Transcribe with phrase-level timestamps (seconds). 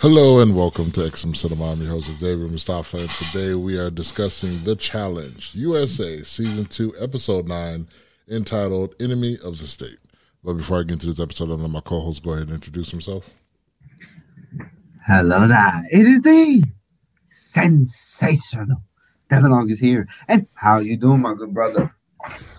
[0.00, 1.72] Hello and welcome to XM Cinema.
[1.72, 6.94] I'm your host, Xavier Mustafa, and today we are discussing The Challenge USA Season 2,
[7.00, 7.88] Episode 9,
[8.30, 9.98] entitled Enemy of the State.
[10.44, 12.54] But before I get into this episode, I'll let my co host go ahead and
[12.54, 13.28] introduce himself.
[15.04, 15.82] Hello there.
[15.90, 16.62] It is the
[17.32, 18.84] sensational
[19.28, 20.06] Devin is here.
[20.28, 21.92] And how are you doing, my good brother?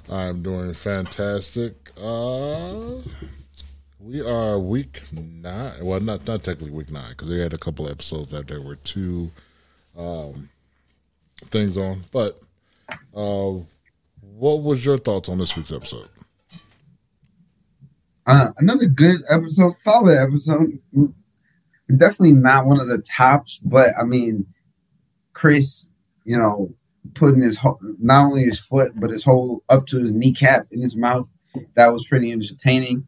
[0.09, 1.91] I'm doing fantastic.
[1.95, 2.97] Uh,
[3.99, 5.73] we are week nine.
[5.83, 8.77] Well, not not technically week nine because we had a couple episodes that there were
[8.77, 9.29] two
[9.97, 10.49] um,
[11.45, 12.03] things on.
[12.11, 12.39] But
[13.15, 13.53] uh,
[14.21, 16.07] what was your thoughts on this week's episode?
[18.25, 20.79] Uh, another good episode, solid episode.
[21.89, 24.45] Definitely not one of the tops, but I mean,
[25.33, 25.91] Chris,
[26.23, 26.73] you know,
[27.15, 30.79] putting his whole, not only his foot but his whole up to his kneecap in
[30.79, 31.27] his mouth.
[31.73, 33.07] That was pretty entertaining.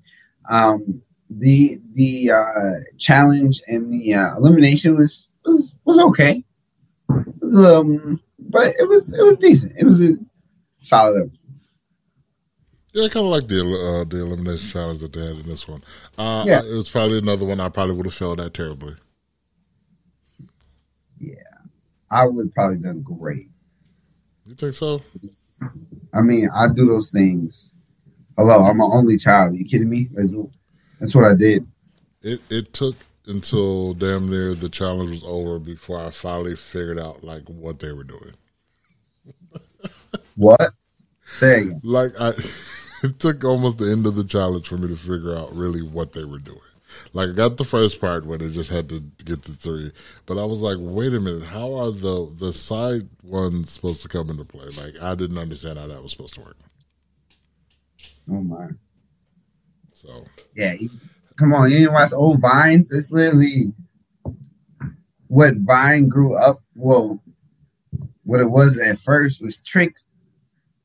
[0.49, 6.43] Um, the the uh, challenge and the uh, elimination was was was okay.
[7.09, 9.73] It was, um, but it was it was decent.
[9.77, 10.17] It was a
[10.77, 11.37] solid episode.
[12.93, 15.65] Yeah, I kind of like the uh, the elimination challenge that they had in this
[15.67, 15.81] one.
[16.17, 16.59] Uh, Yeah.
[16.59, 18.95] it was probably another one I probably would have failed at terribly.
[21.17, 21.35] Yeah,
[22.09, 23.47] I would probably done great.
[24.45, 25.01] You think so?
[26.13, 27.73] I mean, I do those things.
[28.37, 29.53] Hello, I'm an only child.
[29.53, 30.09] Are you kidding me?
[30.99, 31.67] That's, what I did.
[32.21, 32.95] It it took
[33.27, 37.91] until damn near the challenge was over before I finally figured out like what they
[37.91, 38.33] were doing.
[40.35, 40.61] What?
[41.25, 41.81] Say again.
[41.83, 42.29] Like I,
[43.03, 46.13] it took almost the end of the challenge for me to figure out really what
[46.13, 46.59] they were doing.
[47.13, 49.91] Like I got the first part where they just had to get the three,
[50.25, 54.09] but I was like, wait a minute, how are the the side ones supposed to
[54.09, 54.67] come into play?
[54.69, 56.57] Like I didn't understand how that was supposed to work.
[58.31, 58.67] Oh my.
[59.93, 60.23] So
[60.55, 60.89] Yeah, you,
[61.35, 61.69] come on.
[61.69, 62.91] You didn't watch old Vines?
[62.91, 63.73] It's literally
[65.27, 66.59] what Vine grew up.
[66.75, 67.21] Well,
[68.23, 70.07] what it was at first was tricks,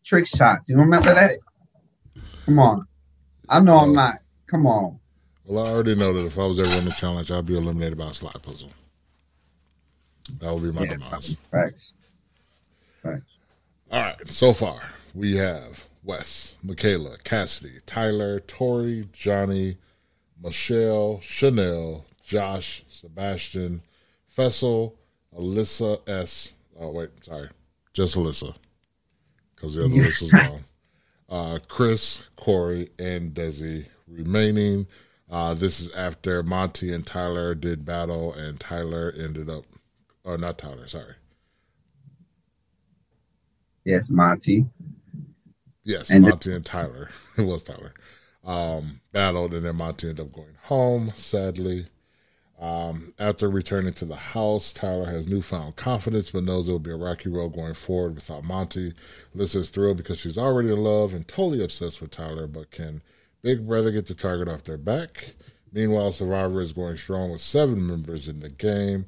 [0.05, 0.69] trick shots.
[0.69, 1.39] You remember that?
[2.45, 2.87] Come on.
[3.49, 4.19] I know I'm not.
[4.47, 4.99] Come on.
[5.45, 7.97] Well, I already know that if I was ever in the challenge, I'd be eliminated
[7.97, 8.71] by a slide puzzle.
[10.41, 11.37] That would be my Yeah, demise.
[11.53, 11.95] Facts.
[13.03, 13.37] Facts.
[13.93, 14.81] All right, so far
[15.15, 19.77] we have Wes, Michaela, Cassidy, Tyler, Tori, Johnny,
[20.41, 23.83] Michelle, Chanelle, Josh, Sebastian,
[24.29, 24.97] Fessel,
[25.37, 26.55] Alyssa S.
[26.79, 27.51] Oh wait, sorry,
[27.93, 28.55] just Alyssa,
[29.55, 30.65] because the other Alyssa's gone.
[31.29, 34.87] Uh, Chris, Corey, and Desi remaining.
[35.29, 39.65] Uh, this is after Monty and Tyler did battle, and Tyler ended up,
[40.23, 41.15] or not Tyler, sorry.
[43.85, 44.67] Yes, Monty.
[45.87, 47.09] Yes, And- Monty and Tyler.
[47.39, 47.95] It was Tyler.
[48.45, 51.87] Um, battled, and then Monty ended up going home, sadly.
[52.61, 56.91] Um, after returning to the house, Tyler has newfound confidence, but knows it will be
[56.91, 58.95] a rocky road going forward without Monty.
[59.37, 63.03] Alyssa is thrilled because she's already in love and totally obsessed with Tyler, but can
[63.43, 65.35] Big Brother get the target off their back?
[65.73, 69.07] Meanwhile, Survivor is going strong with seven members in the game.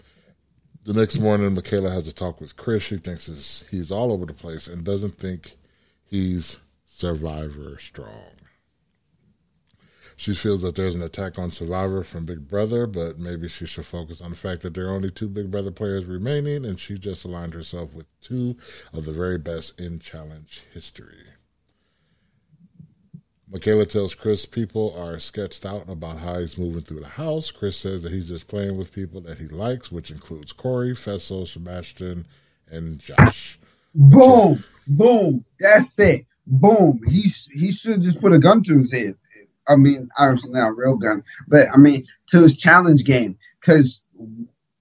[0.84, 2.83] The next morning, Michaela has a talk with Chris.
[2.83, 5.56] She thinks he's all over the place and doesn't think
[6.05, 6.59] he's
[6.99, 8.33] Survivor strong.
[10.17, 13.87] She feels that there's an attack on Survivor from Big Brother, but maybe she should
[13.87, 16.99] focus on the fact that there are only two Big Brother players remaining, and she
[16.99, 18.57] just aligned herself with two
[18.93, 21.23] of the very best in challenge history.
[23.49, 27.53] Michaela tells Chris people are sketched out about how he's moving through the house.
[27.53, 31.47] Chris says that he's just playing with people that he likes, which includes Corey, Fessel,
[31.47, 32.27] Sebastian,
[32.69, 33.57] and Josh.
[33.95, 35.45] Boom, boom.
[35.61, 36.27] That's it.
[36.51, 37.01] Boom.
[37.07, 39.17] He he should just put a gun to his head.
[39.69, 43.37] I mean, obviously not a real gun, but I mean to his challenge game.
[43.61, 44.07] Cause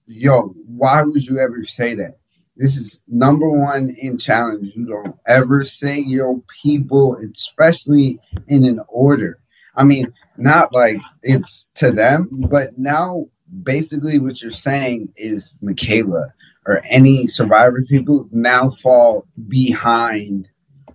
[0.06, 2.18] yo, why would you ever say that?
[2.56, 4.72] This is number one in challenge.
[4.74, 8.18] You don't ever say your people, especially
[8.48, 9.38] in an order.
[9.76, 13.26] I mean, not like it's to them, but now
[13.62, 16.32] basically what you're saying is Michaela
[16.66, 20.48] or any survivor people now fall behind.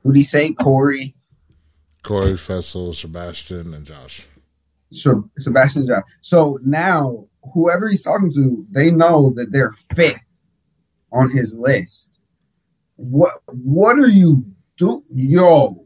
[0.04, 0.54] Who do you say?
[0.54, 1.16] Corey,
[2.04, 4.24] Corey, Fessel, Sebastian, and Josh.
[4.92, 6.04] Seb- Sebastian John.
[6.22, 10.20] So now whoever he's talking to, they know that they're fifth
[11.12, 12.20] on his list.
[12.96, 14.46] What what are you
[14.78, 15.84] do yo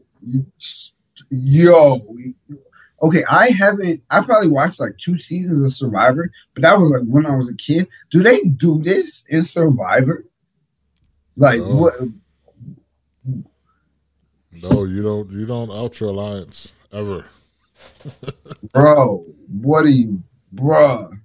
[1.30, 1.98] yo
[3.02, 7.02] okay i haven't i probably watched like two seasons of survivor but that was like
[7.06, 10.24] when i was a kid do they do this in survivor
[11.36, 11.76] like No.
[11.76, 11.94] what
[14.62, 15.30] No, you don't.
[15.30, 17.24] You don't out your alliance ever.
[18.72, 19.24] bro
[19.62, 20.20] what are you
[20.54, 21.18] bruh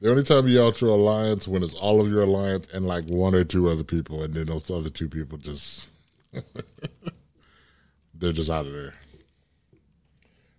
[0.00, 3.04] The only time you out your alliance when it's all of your alliance and like
[3.06, 5.86] one or two other people, and then those other two people just
[8.14, 8.94] they're just out of there.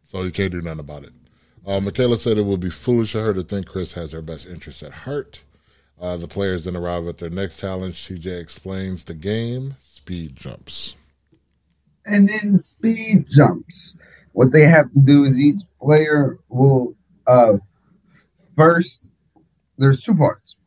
[0.06, 1.13] So you can't do nothing about it.
[1.66, 4.48] Uh, Michaela said it would be foolish of her to think Chris has her best
[4.48, 5.44] interest at heart.
[6.01, 8.07] Uh, the players then arrive at their next challenge.
[8.07, 10.95] TJ explains the game speed jumps.
[12.09, 14.00] And then speed jumps.
[14.33, 16.95] What they have to do is each player will
[17.27, 17.57] uh,
[18.56, 19.13] first,
[19.77, 20.57] there's two parts.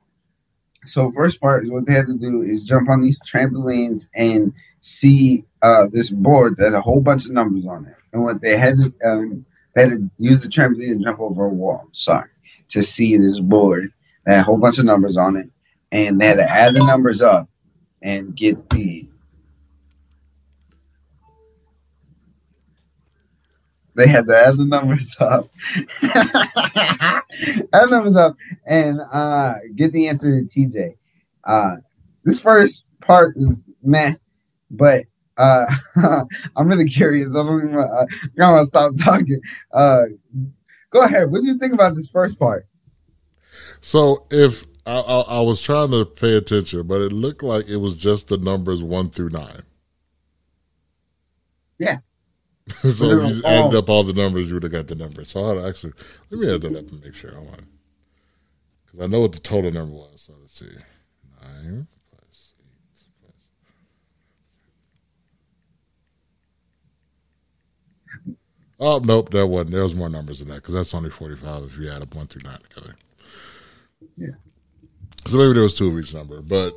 [0.84, 4.52] So, first part is what they have to do is jump on these trampolines and
[4.80, 7.94] see uh, this board that had a whole bunch of numbers on it.
[8.12, 11.44] And what they had to, um, they had to use the trampoline and jump over
[11.44, 11.88] a wall.
[11.92, 12.28] Sorry,
[12.70, 13.92] to see this board
[14.26, 15.50] that had a whole bunch of numbers on it,
[15.92, 17.48] and they had to add the numbers up
[18.02, 19.08] and get the.
[23.94, 25.50] They had to add the numbers up,
[26.02, 27.22] add
[27.72, 28.36] the numbers up,
[28.66, 30.96] and uh, get the answer to TJ.
[31.44, 31.76] Uh,
[32.24, 34.14] this first part is meh,
[34.70, 35.02] but
[35.36, 35.66] uh,
[36.56, 37.30] I'm really curious.
[37.30, 37.78] I don't even.
[37.78, 38.06] Uh,
[38.40, 39.40] I want to stop talking.
[39.72, 40.04] Uh,
[40.90, 41.30] go ahead.
[41.30, 42.66] What do you think about this first part?
[43.80, 47.76] So if I, I, I, was trying to pay attention, but it looked like it
[47.76, 49.62] was just the numbers one through nine.
[51.78, 51.98] Yeah.
[52.82, 55.24] so if you just added up all the numbers, you would have got the number.
[55.24, 55.92] So I actually
[56.30, 57.64] let me add that up and make sure I want
[58.86, 60.22] because I know what the total number was.
[60.26, 60.66] So let's see,
[61.42, 63.06] nine plus eight
[68.26, 68.36] plus.
[68.78, 69.72] Oh nope, that wasn't.
[69.72, 72.28] There was more numbers than that because that's only forty-five if you add up one
[72.28, 72.94] through nine together.
[74.16, 74.34] Yeah.
[75.26, 76.74] So maybe there was two of each number, but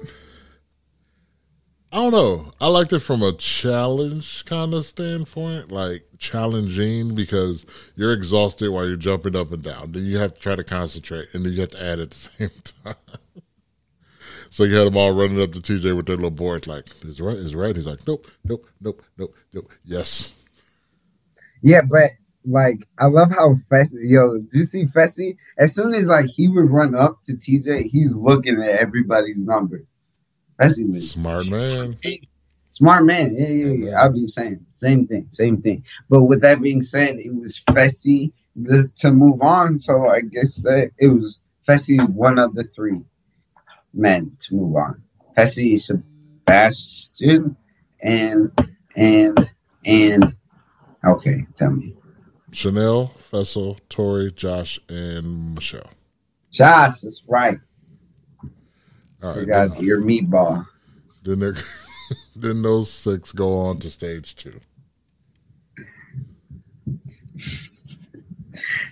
[1.95, 2.51] I don't know.
[2.59, 7.65] I liked it from a challenge kind of standpoint, like challenging because
[7.95, 9.93] you're exhausted while you're jumping up and down.
[9.93, 12.15] Then you have to try to concentrate, and then you have to add at the
[12.37, 12.49] same
[12.83, 12.95] time.
[14.49, 17.21] so you had them all running up to TJ with their little board, like, "Is
[17.21, 17.37] right?
[17.37, 20.33] Is right?" He's like, "Nope, nope, nope, nope, nope." Yes.
[21.61, 22.09] Yeah, but
[22.43, 25.37] like I love how Fessy, yo, do you see Fessy?
[25.57, 29.85] As soon as like he would run up to TJ, he's looking at everybody's number.
[30.59, 31.95] Fessy was smart man.
[32.69, 33.35] Smart man.
[33.35, 34.01] Yeah, yeah, yeah.
[34.01, 34.65] I'll do the same.
[34.71, 35.27] Same thing.
[35.29, 35.85] Same thing.
[36.09, 39.79] But with that being said, it was Fessy the, to move on.
[39.79, 43.01] So I guess that it was Fessy one of the three
[43.93, 45.03] men to move on.
[45.37, 47.55] Fessy, Sebastian,
[48.01, 48.51] and
[48.95, 49.51] and
[49.85, 50.35] and
[51.05, 51.95] Okay, tell me.
[52.51, 55.89] Chanelle, Fessy, Tori, Josh, and Michelle.
[56.51, 57.57] Josh, that's right.
[59.25, 59.39] Right.
[59.39, 60.67] You got then, your meatball.
[61.23, 61.39] Then,
[62.35, 64.59] then those six go on to stage two.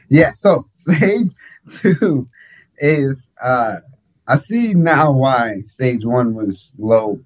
[0.10, 1.30] yeah, so stage
[1.70, 2.28] two
[2.80, 3.76] is uh
[4.28, 7.20] I see now why stage one was low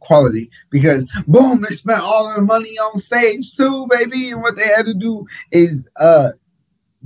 [0.00, 4.30] quality because boom, they spent all their money on stage two, baby.
[4.30, 6.30] And what they had to do is uh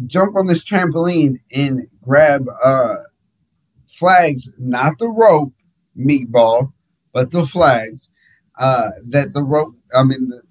[0.06, 2.96] jump on this trampoline and grab uh
[3.98, 5.52] flags, not the rope,
[5.98, 6.72] meatball,
[7.12, 8.10] but the flags.
[8.58, 10.42] Uh that the rope I mean the,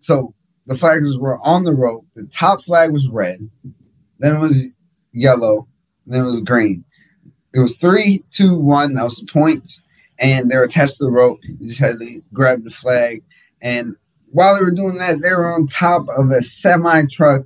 [0.00, 0.34] so
[0.66, 2.06] the flags were on the rope.
[2.14, 3.48] The top flag was red,
[4.18, 4.68] then it was
[5.12, 5.68] yellow,
[6.06, 6.84] then it was green.
[7.54, 8.94] It was three, two, one.
[8.94, 9.84] That was the points
[10.20, 11.40] and they were attached to the rope.
[11.44, 13.24] You just had to grab the flag.
[13.62, 13.96] And
[14.30, 17.42] while they were doing that, they were on top of a semi truck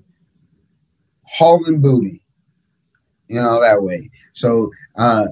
[1.24, 2.22] hauling booty,
[3.28, 4.10] you know, that way.
[4.32, 5.28] So, uh,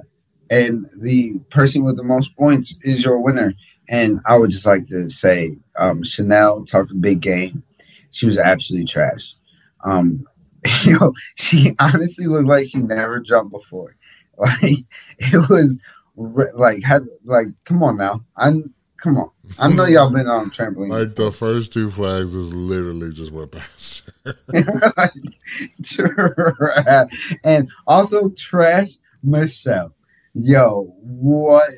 [0.49, 3.53] and the person with the most points is your winner.
[3.89, 7.63] And I would just like to say, um, Chanelle talked a big game.
[8.11, 9.35] She was absolutely trash.
[9.83, 10.25] Um,
[10.85, 13.95] you know, she honestly looked like she never jumped before.
[14.35, 14.79] Like
[15.19, 15.79] it was
[16.15, 18.25] like had like come on now.
[18.35, 19.29] I'm come on.
[19.59, 20.89] I know y'all been on trampoline.
[20.89, 24.03] Like the first two flags is literally just went past.
[27.43, 28.91] and also trash
[29.21, 29.93] Michelle.
[30.33, 31.69] Yo, what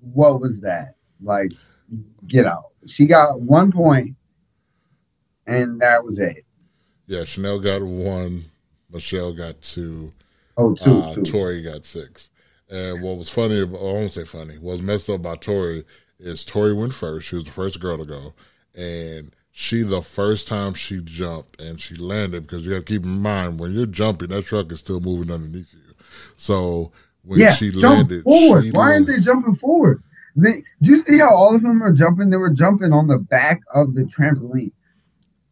[0.00, 0.96] what was that?
[1.22, 1.52] Like
[2.26, 2.72] get out.
[2.86, 4.14] She got one point
[5.46, 6.44] and that was it.
[7.06, 8.44] Yeah, Chanelle got one,
[8.92, 10.12] Michelle got two.
[10.58, 11.22] Oh, two, uh, two.
[11.22, 12.28] Tori got six.
[12.68, 15.84] And what was funny, about, I won't say funny, what was messed up by Tori
[16.18, 17.28] is Tori went first.
[17.28, 18.34] She was the first girl to go.
[18.74, 23.04] And she, the first time she jumped and she landed, because you got to keep
[23.04, 25.94] in mind, when you're jumping, that truck is still moving underneath you.
[26.36, 26.92] So
[27.22, 28.22] when yeah, she landed.
[28.22, 28.72] forward.
[28.72, 30.02] Why aren't they jumping forward?
[30.36, 32.28] They, do you see how all of them are jumping?
[32.28, 34.72] They were jumping on the back of the trampoline.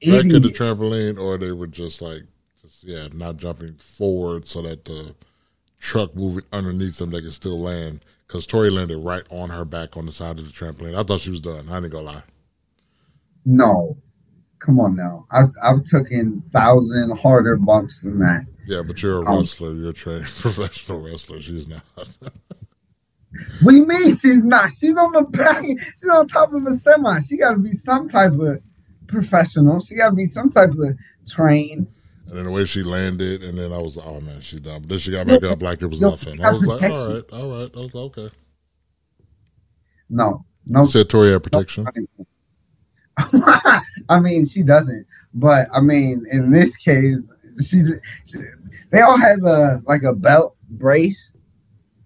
[0.03, 2.23] Back of the trampoline, or they were just like,
[2.61, 5.15] just, yeah, not jumping forward so that the
[5.85, 8.05] truck moving underneath them, they could still land.
[8.27, 10.97] Because Tori landed right on her back on the side of the trampoline.
[10.99, 11.69] I thought she was done.
[11.69, 12.23] I ain't gonna lie.
[13.45, 13.99] No,
[14.59, 15.27] come on now.
[15.31, 18.47] I've I've taken thousand harder bumps than that.
[18.67, 19.75] Yeah, but you're a um, wrestler.
[19.75, 21.43] You're a trained professional wrestler.
[21.43, 21.83] She's not.
[21.95, 24.73] what do you mean she's not?
[24.73, 25.63] She's on the back.
[25.65, 27.21] She's on top of a semi.
[27.21, 28.63] She got to be some type of
[29.07, 29.81] professional.
[29.81, 30.97] She got to be some type of
[31.29, 31.89] trained.
[32.27, 34.81] And then the way she landed, and then I was, like, oh man, she's done.
[34.81, 36.43] But then she got back up like it was no, nothing.
[36.43, 37.71] I was like, all right, all right.
[37.75, 38.29] I was like, okay.
[40.09, 40.81] No, no.
[40.83, 41.87] You said Tori had protection.
[44.09, 45.07] I mean, she doesn't.
[45.35, 47.83] But I mean, in this case, she,
[48.25, 48.39] she
[48.91, 51.37] they all had a like a belt brace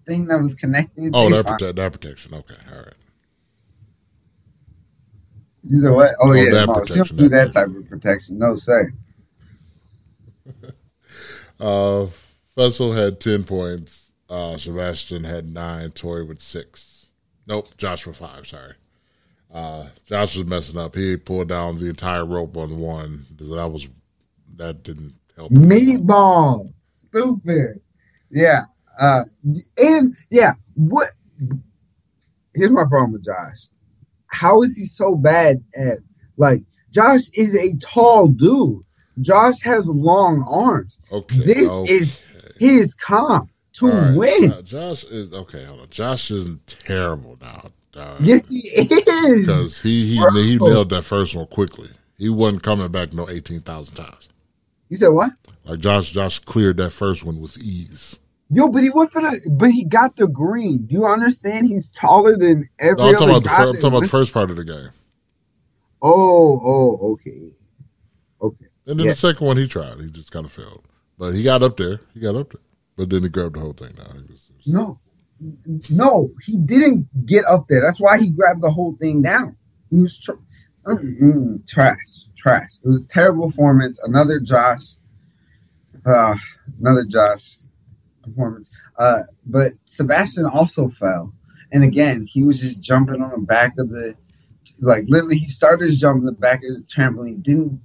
[0.05, 1.11] thing that was connected.
[1.13, 2.33] Oh, that, prote- that protection.
[2.33, 2.93] Okay, all right.
[5.69, 6.11] You said what?
[6.19, 8.39] Oh, oh yeah, no, she don't do that, that type of protection.
[8.39, 8.91] No, sir.
[11.59, 12.07] Uh,
[12.55, 14.11] Fessel had ten points.
[14.29, 15.91] Uh, Sebastian had nine.
[15.91, 17.07] Tori with six.
[17.47, 18.47] Nope, Josh with five.
[18.47, 18.73] Sorry.
[19.51, 20.95] Uh, Josh was messing up.
[20.95, 23.25] He pulled down the entire rope on one.
[23.39, 23.87] That was
[24.57, 25.51] that didn't help.
[25.51, 27.81] Meatball, stupid.
[28.29, 28.61] Yeah,
[28.99, 29.23] uh,
[29.77, 30.53] and yeah.
[30.75, 31.09] What?
[32.53, 33.67] Here's my problem with Josh.
[34.27, 35.97] How is he so bad at
[36.37, 36.63] like?
[36.91, 38.83] Josh is a tall dude.
[39.21, 41.01] Josh has long arms.
[41.11, 41.93] Okay, this okay.
[41.93, 42.19] is
[42.59, 44.15] his comp to right.
[44.15, 44.65] win.
[44.65, 45.65] Josh is okay.
[45.65, 45.89] Hold on.
[45.89, 47.71] Josh isn't terrible now.
[47.95, 48.87] Uh, yes, he is.
[48.87, 51.89] Because he he, he nailed that first one quickly.
[52.17, 54.29] He wasn't coming back no eighteen thousand times.
[54.89, 55.31] You said what?
[55.65, 58.17] Like Josh, Josh cleared that first one with ease.
[58.51, 60.85] Yo, but he went for the, but he got the green.
[60.87, 61.67] Do you understand?
[61.67, 64.49] He's taller than every no, I'm talking, about the, I'm talking about the first part
[64.49, 64.89] of the game.
[66.01, 67.51] Oh, oh, okay.
[68.89, 69.11] And then yeah.
[69.11, 70.83] the second one he tried, he just kind of failed,
[71.19, 72.01] but he got up there.
[72.15, 72.61] He got up there,
[72.97, 73.93] but then he grabbed the whole thing.
[73.95, 74.99] Now he was, was, no,
[75.91, 77.81] no, he didn't get up there.
[77.81, 79.55] That's why he grabbed the whole thing down.
[79.91, 80.31] He was tr-
[81.67, 81.97] trash,
[82.35, 82.71] trash.
[82.83, 84.01] It was terrible performance.
[84.01, 84.95] Another Josh,
[86.03, 86.35] uh,
[86.79, 87.57] another Josh
[88.23, 88.75] performance.
[88.97, 91.31] Uh, but Sebastian also fell,
[91.71, 94.15] and again, he was just jumping on the back of the,
[94.79, 97.81] like literally, he started his jump in the back of the trampoline, didn't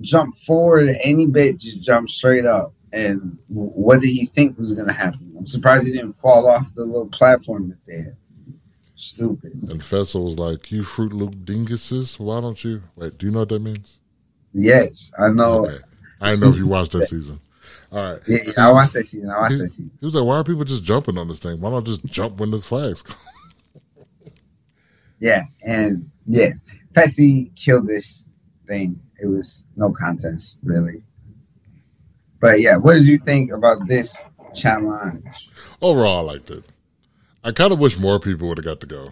[0.00, 2.72] jump forward any bit, just jumped straight up.
[2.92, 5.34] And what did he think was going to happen?
[5.36, 8.16] I'm surprised he didn't fall off the little platform that they had.
[8.94, 9.52] Stupid.
[9.68, 13.40] And Fessel was like, "You Fruit Loop dinguses, why don't you?" Wait, do you know
[13.40, 13.98] what that means?
[14.54, 15.66] Yes, I know.
[15.66, 15.84] Okay.
[16.18, 17.38] I didn't know if you watched that season.
[17.92, 18.22] All right.
[18.26, 19.30] Yeah, yeah I watched that season.
[19.30, 19.90] I watched he, that season.
[20.00, 21.60] He was like, "Why are people just jumping on this thing?
[21.60, 23.18] Why don't just jump when the flags come?"
[25.20, 28.30] yeah, and yes, Fessy killed this
[28.66, 29.00] thing.
[29.20, 31.02] It was no contest, really.
[32.40, 35.50] But yeah, what did you think about this challenge?
[35.80, 36.64] Overall, I liked it.
[37.42, 39.10] I kind of wish more people would have got to go.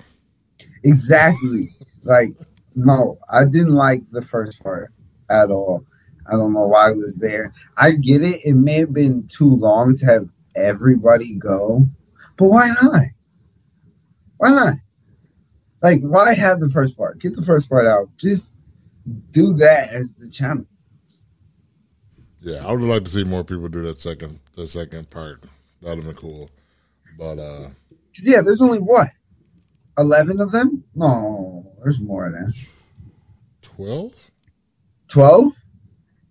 [0.83, 1.71] Exactly.
[2.03, 2.31] like,
[2.75, 4.93] no, I didn't like the first part
[5.31, 5.85] at all.
[6.27, 7.53] I don't know why it was there.
[7.77, 8.41] I get it.
[8.45, 11.87] It may have been too long to have everybody go,
[12.37, 13.03] but why not?
[14.39, 14.75] Why not?
[15.83, 17.19] Like, why have the first part?
[17.19, 18.09] Get the first part out.
[18.17, 18.59] Just
[19.31, 20.67] do that as the channel.
[22.41, 25.45] Yeah, I would like to see more people do that second the second part.
[25.83, 26.51] That'd have been cool.
[27.19, 27.69] But uh
[28.17, 29.09] Cause yeah, there's only what?
[29.99, 30.85] Eleven of them?
[30.95, 32.53] No, there's more than
[33.63, 34.15] twelve.
[35.09, 35.53] Twelve?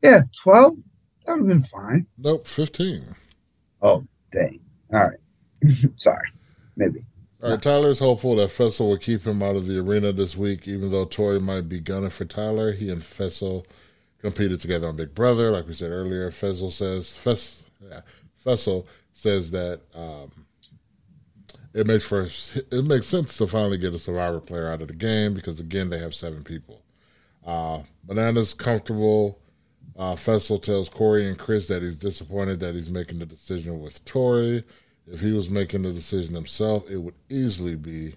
[0.02, 0.78] Yeah, twelve.
[1.26, 2.08] That would have been fine.
[2.18, 3.02] Nope, fifteen.
[3.82, 4.60] Oh, dang.
[4.94, 5.20] All right.
[5.96, 6.30] Sorry.
[6.76, 7.06] Maybe.
[7.44, 10.66] All right, Tyler's hopeful that Fessel will keep him out of the arena this week,
[10.66, 12.72] even though Tori might be gunning for Tyler.
[12.72, 13.66] He and Fessel
[14.22, 16.32] competed together on Big Brother, like we said earlier.
[16.32, 18.00] Fessel says Fess, yeah,
[18.38, 20.32] Fessel says that um,
[21.74, 24.94] it makes for it makes sense to finally get a survivor player out of the
[24.94, 26.82] game because again they have seven people.
[27.46, 29.38] Uh, Bananas comfortable.
[29.98, 34.04] Uh, Fessel tells Corey and Chris that he's disappointed that he's making the decision with
[34.06, 34.64] Tori.
[35.08, 38.16] If he was making the decision himself, it would easily be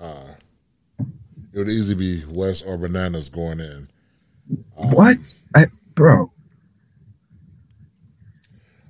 [0.00, 0.34] uh,
[0.98, 3.88] it would easily be Wes or Bananas going in.
[4.76, 6.32] Um, what, I, bro?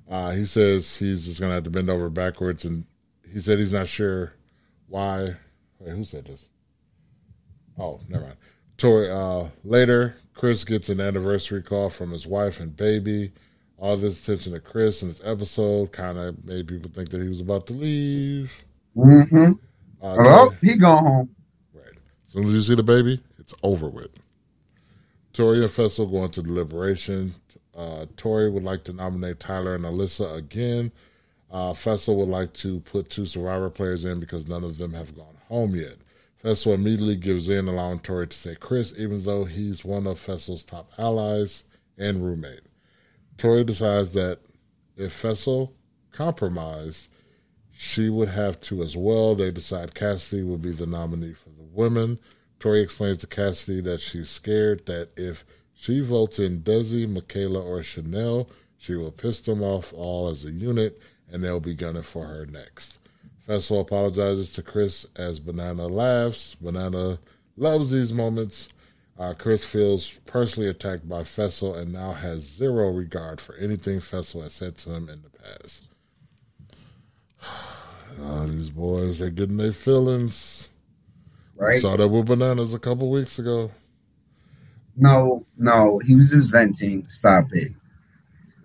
[0.09, 2.85] Uh, he says he's just gonna have to bend over backwards, and
[3.31, 4.33] he said he's not sure
[4.87, 5.35] why.
[5.79, 6.47] Wait, who said this?
[7.77, 8.37] Oh, never mind.
[8.77, 9.09] Tori.
[9.09, 13.31] Uh, later, Chris gets an anniversary call from his wife and baby.
[13.77, 17.27] All this attention to Chris in this episode kind of made people think that he
[17.27, 18.51] was about to leave.
[18.95, 19.51] Mm-hmm.
[20.01, 21.35] Uh, oh, he gone home.
[21.73, 21.93] Right.
[22.27, 24.11] As soon as you see the baby, it's over with.
[25.33, 27.33] Tori and Fessel going to deliberation.
[27.75, 30.91] Uh, Tori would like to nominate Tyler and Alyssa again.
[31.51, 35.15] Uh, Fessel would like to put two Survivor players in because none of them have
[35.15, 35.97] gone home yet.
[36.37, 40.63] Fessel immediately gives in, allowing Tori to say Chris, even though he's one of Fessel's
[40.63, 41.63] top allies
[41.97, 42.61] and roommate.
[43.37, 44.39] Tori decides that
[44.95, 45.73] if Fessel
[46.11, 47.09] compromised,
[47.77, 49.35] she would have to as well.
[49.35, 52.19] They decide Cassidy will be the nominee for the women.
[52.59, 57.79] Tori explains to Cassidy that she's scared that if she votes in Desi, Michaela, or
[57.81, 60.99] Chanelle, she will piss them off all as a unit
[61.31, 62.99] and they'll be gunning for her next.
[63.45, 66.55] Fessel apologizes to Chris as Banana laughs.
[66.55, 67.19] Banana
[67.57, 68.69] loves these moments.
[69.17, 74.41] Uh, Chris feels personally attacked by Fessel and now has zero regard for anything Fessel
[74.41, 75.93] has said to him in the past.
[78.17, 80.69] Uh, these boys, they're getting their feelings.
[81.57, 81.81] Right.
[81.81, 83.71] Saw that with bananas a couple weeks ago.
[84.95, 87.05] No, no, he was just venting.
[87.07, 87.73] Stop it.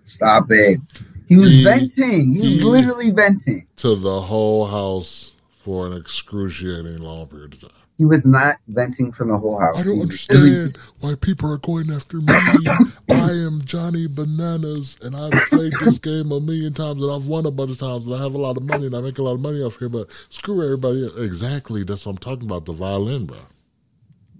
[0.03, 0.79] Stop it.
[1.27, 2.33] He was he, venting.
[2.33, 3.67] He, he was literally venting.
[3.77, 7.71] To the whole house for an excruciating long period of time.
[8.01, 9.77] He was not venting from the whole house.
[9.77, 12.33] I don't understand why people are going after me.
[13.11, 17.45] I am Johnny Bananas, and I've played this game a million times, and I've won
[17.45, 19.21] a bunch of times, and I have a lot of money, and I make a
[19.21, 19.87] lot of money off here.
[19.87, 21.11] But screw everybody.
[21.23, 21.83] Exactly.
[21.83, 22.65] That's what I'm talking about.
[22.65, 23.37] The violin, bro.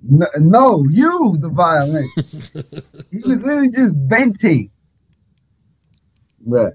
[0.10, 2.10] No, no you, the violin.
[3.12, 4.72] he was literally just venting.
[6.48, 6.74] But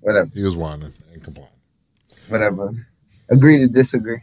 [0.00, 0.28] whatever.
[0.34, 1.54] He was whining and complaining.
[2.28, 2.86] Whatever.
[3.30, 4.20] Agree to disagree.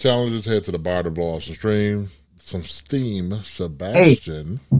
[0.00, 2.08] The challengers head to the bar to blow off some steam.
[2.38, 3.34] Some steam.
[3.42, 4.58] Sebastian.
[4.70, 4.78] Hey,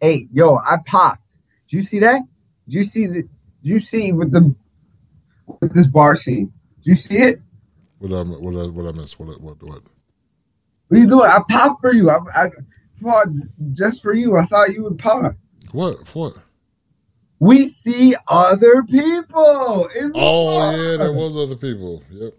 [0.00, 1.36] hey yo, I popped.
[1.66, 2.22] Did you see that?
[2.68, 3.22] Did you see the?
[3.22, 3.28] Did
[3.62, 4.54] you see with the
[5.60, 6.52] with this bar scene?
[6.76, 7.38] Did you see it?
[7.98, 9.18] What I what I what I miss?
[9.18, 9.82] What what what?
[10.86, 11.28] What are you doing?
[11.28, 12.10] I popped for you.
[12.10, 12.50] I, I
[13.00, 13.26] fought
[13.72, 14.36] just for you.
[14.36, 15.34] I thought you would pop.
[15.72, 16.14] What?
[16.14, 16.36] What?
[17.40, 19.88] We see other people.
[19.88, 20.72] In the oh, bar.
[20.72, 22.04] Oh yeah, there was other people.
[22.10, 22.34] Yep.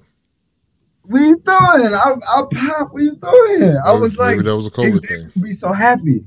[1.03, 1.93] What you doing?
[1.93, 2.93] I, I pop.
[2.93, 3.77] What are you doing?
[3.85, 5.41] I was like, that was a COVID thing.
[5.41, 6.23] Be so happy.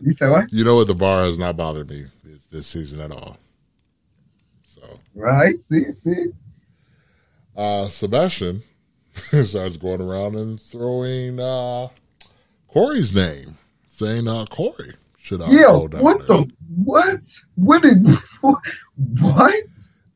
[0.00, 0.46] you said what?
[0.52, 0.88] You know what?
[0.88, 3.38] The bar has not bothered me this, this season at all.
[4.64, 4.82] So
[5.14, 6.26] right, see, see.
[7.56, 8.62] Uh, Sebastian
[9.14, 11.88] starts going around and throwing uh,
[12.66, 15.90] Corey's name, saying uh, Corey should I yeah, what
[16.26, 16.26] there.
[16.26, 17.20] the what?
[17.54, 18.06] What did
[18.40, 19.62] what?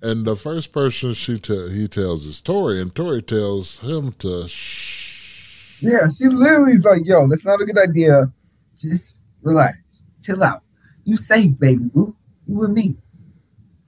[0.01, 4.47] And the first person she te- he tells is Tori, and Tori tells him to
[4.47, 5.83] shh.
[5.83, 8.33] Yeah, she literally is like, "Yo, that's not a good idea.
[8.77, 10.63] Just relax, chill out.
[11.05, 12.15] You safe, baby boo.
[12.47, 12.97] You with me."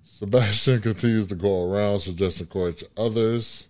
[0.02, 3.68] Sebastian continues to go around suggesting Corey to others.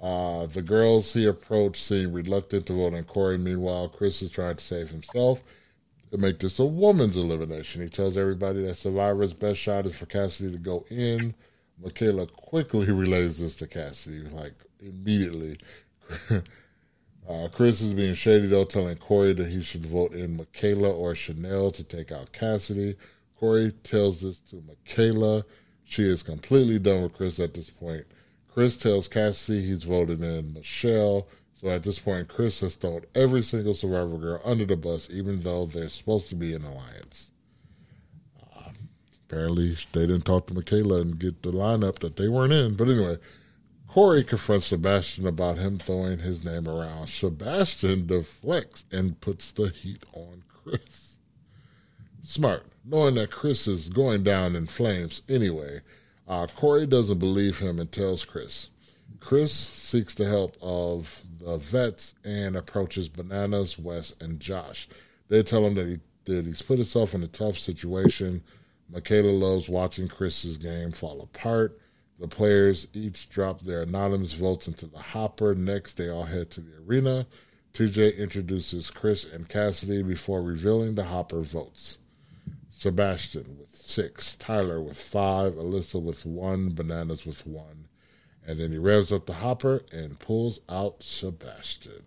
[0.00, 3.38] Uh, the girls he approached seem reluctant to vote on Corey.
[3.38, 5.42] Meanwhile, Chris is trying to save himself
[6.10, 7.82] to make this a woman's elimination.
[7.82, 11.34] He tells everybody that Survivor's best shot is for Cassidy to go in.
[11.82, 15.58] Michaela quickly relays this to Cassidy, like immediately.
[16.30, 21.14] uh, Chris is being shady though, telling Corey that he should vote in Michaela or
[21.14, 22.96] Chanelle to take out Cassidy.
[23.38, 25.44] Corey tells this to Michaela.
[25.84, 28.04] She is completely done with Chris at this point.
[28.52, 31.26] Chris tells Cassidy he's voted in Michelle.
[31.60, 35.42] So at this point, Chris has thrown every single Survivor girl under the bus, even
[35.42, 37.31] though they're supposed to be in alliance.
[39.32, 42.74] Apparently, they didn't talk to Michaela and get the lineup that they weren't in.
[42.74, 43.16] But anyway,
[43.88, 47.08] Corey confronts Sebastian about him throwing his name around.
[47.08, 51.16] Sebastian deflects and puts the heat on Chris.
[52.22, 55.80] Smart, knowing that Chris is going down in flames anyway.
[56.28, 58.68] Uh, Corey doesn't believe him and tells Chris.
[59.18, 64.90] Chris seeks the help of the vets and approaches Bananas, Wes, and Josh.
[65.28, 68.44] They tell him that he that he's put himself in a tough situation
[68.92, 71.78] Michaela loves watching Chris's game fall apart.
[72.18, 75.54] The players each drop their anonymous votes into the hopper.
[75.54, 77.26] Next, they all head to the arena.
[77.72, 81.98] TJ introduces Chris and Cassidy before revealing the hopper votes.
[82.70, 87.86] Sebastian with six, Tyler with five, Alyssa with one, Bananas with one.
[88.46, 92.02] And then he revs up the hopper and pulls out Sebastian.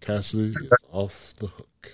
[0.00, 1.92] Cassidy is off the hook.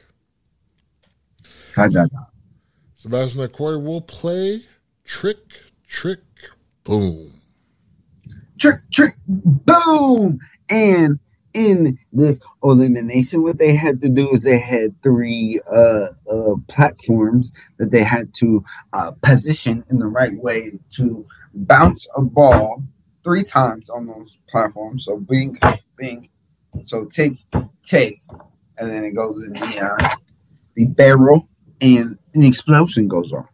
[3.05, 4.63] Sebastian Corey will play
[5.05, 5.37] Trick,
[5.87, 6.23] Trick,
[6.85, 7.33] Boom.
[8.59, 10.39] Trick, Trick, Boom!
[10.71, 11.19] And
[11.53, 17.53] in this elimination, what they had to do is they had three uh, uh, platforms
[17.77, 18.65] that they had to
[18.95, 22.83] uh, position in the right way to bounce a ball
[23.23, 25.05] three times on those platforms.
[25.05, 25.59] So bing,
[25.99, 26.31] bing.
[26.85, 27.33] So take,
[27.85, 28.23] take,
[28.79, 30.15] and then it goes in the uh,
[30.75, 31.47] the barrel
[31.85, 33.51] and an explosion goes off.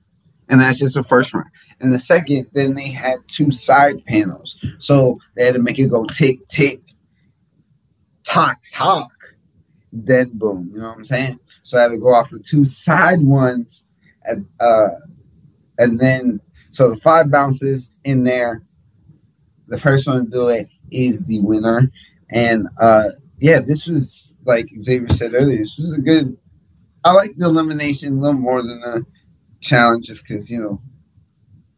[0.49, 1.51] and that's just the first round.
[1.81, 5.91] And the second, then they had two side panels, so they had to make it
[5.91, 6.81] go tick tick,
[8.25, 9.11] tock tock,
[9.93, 10.71] then boom.
[10.75, 11.41] You know what I'm saying?
[11.65, 13.89] So I had to go off the two side ones,
[14.25, 14.91] and uh,
[15.79, 16.41] and then
[16.71, 18.63] so the five bounces in there.
[19.69, 21.93] The first one to do it is the winner,
[22.31, 25.59] and uh, yeah, this was like Xavier said earlier.
[25.59, 26.39] This was a good.
[27.05, 29.07] I like the elimination a little more than the
[29.61, 30.83] challenge, just because you know,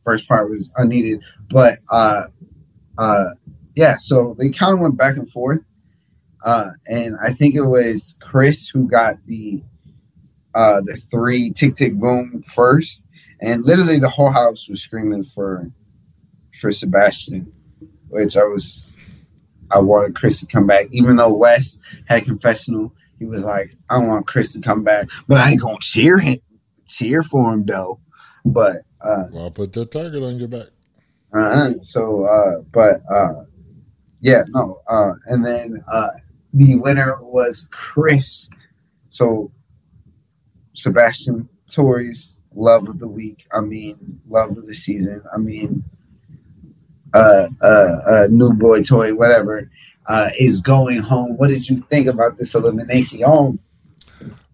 [0.04, 1.22] first part was unneeded.
[1.50, 2.24] But uh,
[2.98, 3.24] uh,
[3.74, 5.61] yeah, so they kind of went back and forth,
[6.44, 9.62] uh, and I think it was Chris who got the
[10.54, 13.06] uh the three tick tick boom first,
[13.40, 15.70] and literally the whole house was screaming for
[16.61, 17.52] for Sebastian,
[18.08, 18.96] which I was
[19.70, 22.94] I wanted Chris to come back, even though Wes had confessional.
[23.22, 26.40] He was like, I want Chris to come back, but I ain't gonna cheer him,
[26.88, 28.00] cheer for him though.
[28.44, 30.66] But uh, well, I'll put that target on your back.
[31.32, 33.44] Uh, so, uh, but uh,
[34.20, 36.08] yeah, no, uh, and then uh,
[36.52, 38.50] the winner was Chris.
[39.08, 39.52] So,
[40.72, 43.46] Sebastian Tori's love of the week.
[43.52, 45.22] I mean, love of the season.
[45.32, 45.85] I mean,
[47.14, 49.70] uh, uh, uh, new boy toy, whatever,
[50.06, 51.36] uh, is going home.
[51.36, 53.58] What did you think about this elimination?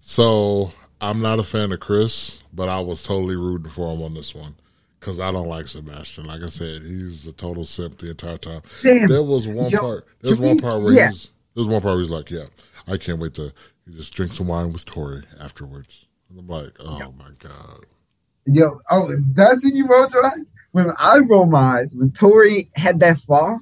[0.01, 4.15] So I'm not a fan of Chris, but I was totally rooting for him on
[4.15, 4.55] this one
[4.99, 6.25] because I don't like Sebastian.
[6.25, 8.61] Like I said, he's a total simp the entire time.
[8.61, 10.07] Sam, there was one yo, part.
[10.21, 11.11] There was one part where yeah.
[11.11, 11.31] he's.
[11.55, 12.47] There was one part where he's like, "Yeah,
[12.87, 13.53] I can't wait to
[13.91, 17.13] just drink some wine with Tori afterwards." And I'm like, "Oh yo.
[17.13, 17.85] my god."
[18.47, 22.71] Yo, oh, that's when you rolled your eyes when I rolled my eyes when Tori
[22.75, 23.61] had that fall,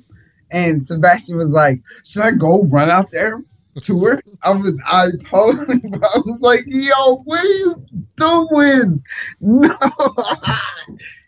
[0.56, 3.42] and Sebastian was like, "Should I go run out there
[3.82, 7.84] to her?" I was, I totally, I was like, "Yo, what are you
[8.16, 9.04] doing?"
[9.40, 9.76] No,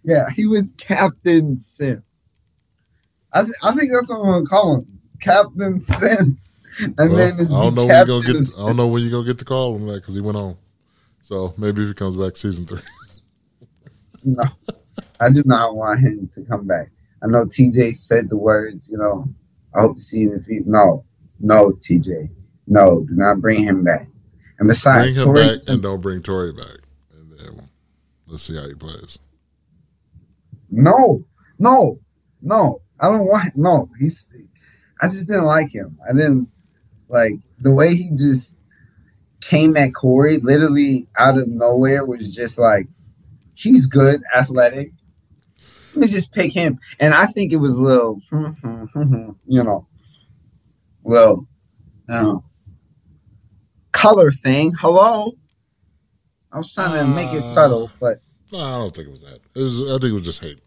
[0.02, 2.02] yeah, he was Captain Sin.
[3.34, 6.38] I, th- I think that's what I'm gonna call him, Captain Sin.
[6.80, 8.54] And well, then I don't know when you gonna get.
[8.58, 10.56] I don't know when you gonna get to call him that because he went on.
[11.20, 12.80] So maybe if he comes back season three.
[14.24, 14.44] no.
[15.20, 16.90] I do not want him to come back.
[17.22, 19.28] I know TJ said the words, you know,
[19.74, 21.04] I hope to see him if he's no,
[21.40, 22.28] no, TJ,
[22.66, 24.08] no, do not bring him back.
[24.58, 26.78] And besides, bring him Tori, back and don't bring Tori back,
[27.12, 27.68] and then
[28.26, 29.18] let's see how he plays.
[30.70, 31.24] No,
[31.58, 31.98] no,
[32.42, 33.56] no, I don't want.
[33.56, 34.36] No, he's.
[35.00, 35.98] I just didn't like him.
[36.08, 36.48] I didn't
[37.08, 38.58] like the way he just
[39.40, 42.88] came at Corey literally out of nowhere, was just like
[43.54, 44.92] he's good, athletic.
[45.98, 46.78] Let me just pick him.
[47.00, 49.88] And I think it was a little, you know,
[51.02, 51.48] little
[52.08, 52.36] uh,
[53.90, 54.70] color thing.
[54.78, 55.32] Hello.
[56.52, 59.22] I was trying to make it subtle, uh, but no, I don't think it was
[59.22, 59.40] that.
[59.56, 59.80] It was.
[59.90, 60.60] I think it was just hate.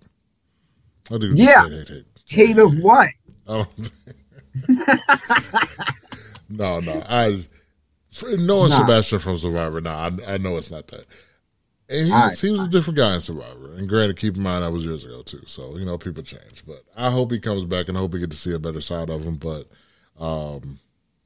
[1.09, 2.05] I think yeah, hate, hate, hate.
[2.27, 3.07] Hate of what?
[3.47, 3.65] Oh.
[6.49, 7.03] no, no.
[7.07, 7.45] I
[8.21, 8.79] knowing nah.
[8.81, 9.79] Sebastian from Survivor.
[9.79, 11.05] Now I, I know it's not that.
[11.91, 13.73] And he, was, he was a different guy in Survivor.
[13.73, 15.41] And granted, keep in mind that was years ago too.
[15.45, 16.63] So you know, people change.
[16.65, 18.81] But I hope he comes back, and I hope we get to see a better
[18.81, 19.35] side of him.
[19.35, 19.67] But
[20.17, 20.79] um,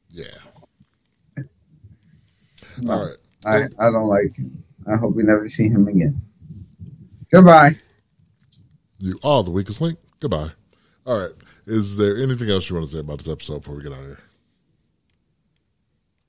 [0.10, 0.25] yeah.
[2.80, 3.17] No, All right.
[3.45, 4.63] I, I don't like him.
[4.91, 6.21] I hope we never see him again.
[7.32, 7.78] Goodbye.
[8.99, 9.99] You are the weakest link.
[10.19, 10.49] Goodbye.
[11.06, 11.32] All right.
[11.67, 13.99] Is there anything else you want to say about this episode before we get out
[13.99, 14.19] of here?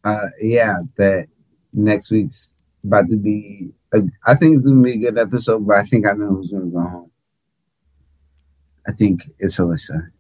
[0.05, 1.29] Uh, yeah, that
[1.73, 3.73] next week's about to be
[4.27, 6.67] I think it's gonna be a good episode, but I think I know who's gonna
[6.67, 7.11] go home.
[8.87, 10.11] I think it's Alyssa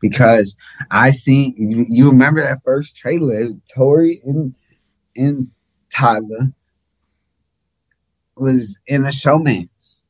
[0.00, 0.56] because
[0.90, 4.54] I seen you, you remember that first trailer, Tori and
[5.16, 5.50] and
[5.90, 6.52] Tyler
[8.36, 10.04] was in a showman's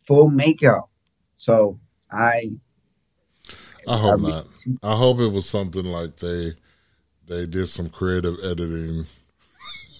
[0.00, 0.90] full makeup.
[1.36, 1.78] So
[2.10, 2.50] I
[3.88, 4.46] I hope I not.
[4.82, 6.54] I hope it was something like they
[7.28, 9.06] they did some creative editing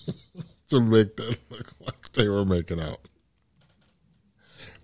[0.68, 3.08] to make that look like they were making out.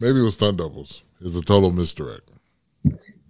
[0.00, 1.02] Maybe it was stunt doubles.
[1.20, 2.30] It's a total misdirect.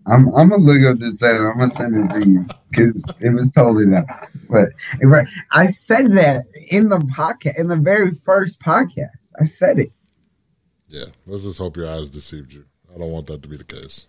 [0.06, 1.50] I'm I'm gonna look up this channel.
[1.50, 4.30] I'm gonna send it to you because it was totally that.
[4.48, 4.68] But
[5.02, 9.10] right, I said that in the podcast, in the very first podcast.
[9.40, 9.92] I said it.
[10.88, 12.64] Yeah, let's just hope your eyes deceived you.
[12.94, 14.06] I don't want that to be the case.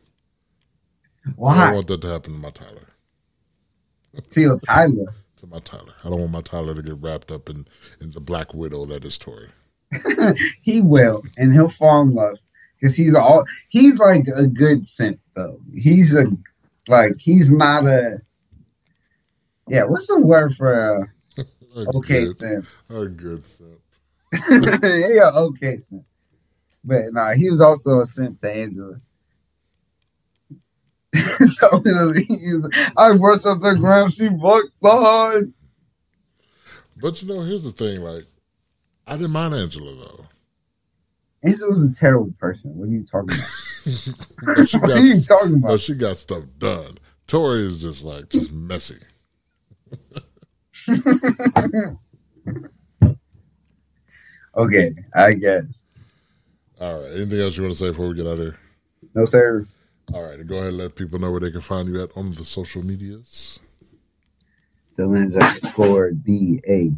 [1.35, 1.55] Why?
[1.55, 2.87] I don't want that to happen to my Tyler.
[4.31, 5.93] To your Tyler to my Tyler.
[6.03, 7.67] I don't want my Tyler to get wrapped up in,
[8.01, 9.49] in the Black Widow that is Tori.
[10.61, 12.37] he will, and he'll fall in love
[12.79, 15.59] because he's all he's like a good simp though.
[15.73, 16.25] He's a
[16.87, 18.21] like he's not a
[19.67, 19.85] yeah.
[19.85, 21.07] What's the word for a,
[21.95, 22.65] okay good, simp?
[22.89, 23.79] A good simp.
[24.83, 26.05] yeah, okay simp.
[26.83, 28.95] But nah, he was also a simp to Angela.
[31.13, 31.81] so
[32.97, 33.09] I
[33.45, 35.53] up the ground, she walked on.
[37.01, 38.25] But you know, here's the thing, like
[39.07, 40.25] I didn't mind Angela though.
[41.43, 42.75] Angela was a terrible person.
[42.75, 43.47] What are you talking about?
[44.43, 45.69] what got, are you talking about?
[45.69, 46.97] But she got stuff done.
[47.25, 48.99] Tori is just like just messy.
[54.55, 55.85] okay, I guess.
[56.79, 57.11] All right.
[57.13, 58.59] Anything else you want to say before we get out of here?
[59.15, 59.65] No, sir.
[60.13, 60.45] All right.
[60.45, 62.83] Go ahead and let people know where they can find you at on the social
[62.83, 63.59] medias.
[64.97, 66.91] delanza underscore DA.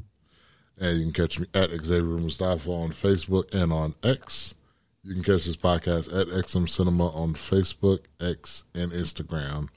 [0.80, 4.56] And you can catch me at Xavier Mustafa on Facebook and on X.
[5.04, 9.70] You can catch this podcast at XM Cinema on Facebook, X, and Instagram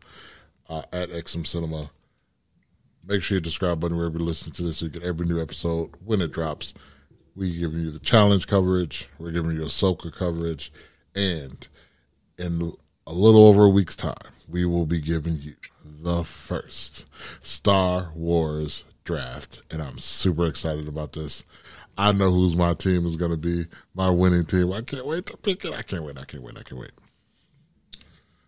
[0.68, 1.90] uh, at XM Cinema.
[3.04, 5.40] Make sure you subscribe button wherever you listen to this so you get every new
[5.40, 6.74] episode when it drops.
[7.34, 9.08] We're giving you the challenge coverage.
[9.18, 10.72] We're giving you Ahsoka coverage.
[11.14, 11.66] And
[12.38, 12.72] in
[13.06, 14.14] a little over a week's time,
[14.48, 17.06] we will be giving you the first
[17.40, 19.60] Star Wars draft.
[19.70, 21.44] And I'm super excited about this.
[21.98, 24.72] I know who's my team is going to be, my winning team.
[24.72, 25.74] I can't wait to pick it.
[25.74, 26.18] I can't wait.
[26.18, 26.56] I can't wait.
[26.56, 26.92] I can't wait.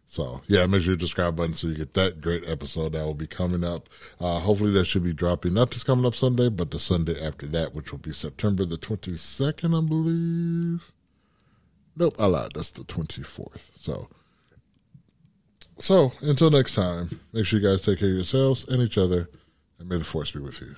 [0.06, 3.14] So yeah, make sure you subscribe button so you get that great episode that will
[3.14, 3.88] be coming up.
[4.20, 7.48] Uh, hopefully that should be dropping not just coming up Sunday, but the Sunday after
[7.48, 10.92] that, which will be September the twenty second, I believe.
[11.96, 12.52] Nope, I lied.
[12.54, 13.72] That's the twenty fourth.
[13.76, 14.08] So,
[15.80, 19.28] so until next time, make sure you guys take care of yourselves and each other,
[19.78, 20.74] and may the force be with you.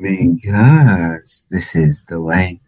[0.00, 2.60] Because this is the way.